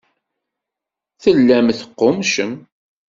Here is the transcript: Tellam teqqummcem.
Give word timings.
Tellam 1.23 1.67
teqqummcem. 1.77 2.53